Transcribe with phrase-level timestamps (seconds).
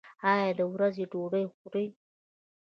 [0.31, 1.87] ایا د ورځې ډوډۍ خورئ؟